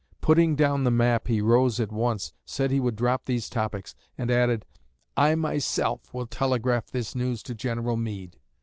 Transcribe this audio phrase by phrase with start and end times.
[0.19, 4.31] Putting down the map he rose at once, said he would drop these topics, and
[4.31, 4.65] added,
[5.15, 8.39] 'I myself will telegraph this news to General Meade.'